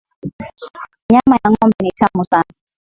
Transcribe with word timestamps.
Nyama 1.11 1.35
ya 1.43 1.49
ng'ombe 1.51 1.79
ni 1.81 1.91
tamu 1.99 2.23
sana 2.29 2.53